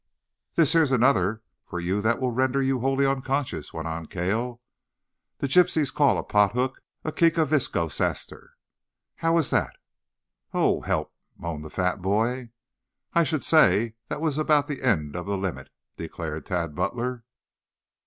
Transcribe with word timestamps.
"Then 0.55 0.65
here 0.65 0.81
is 0.81 0.91
another 0.91 1.43
for 1.63 1.79
you 1.79 2.01
that 2.01 2.19
will 2.19 2.31
render 2.31 2.59
you 2.59 2.79
wholly 2.79 3.05
unconscious," 3.05 3.71
went 3.71 3.87
on 3.87 4.07
Cale. 4.07 4.59
"The 5.37 5.47
gypsies 5.47 5.93
call 5.93 6.17
a 6.17 6.23
pot 6.23 6.53
hook 6.53 6.81
a 7.03 7.11
'kekauviscoe 7.11 7.85
saster.' 7.87 8.53
How 9.17 9.37
is 9.37 9.51
that?" 9.51 9.75
"Oh, 10.55 10.81
help!" 10.81 11.13
moaned 11.37 11.63
the 11.63 11.69
fat 11.69 12.01
boy. 12.01 12.49
"I 13.13 13.23
should 13.23 13.43
say 13.43 13.93
that 14.09 14.21
was 14.21 14.39
about 14.39 14.67
the 14.67 14.81
end 14.81 15.15
of 15.15 15.27
the 15.27 15.37
limit," 15.37 15.69
declared 15.97 16.47
Tad 16.47 16.73
Butler. 16.73 17.23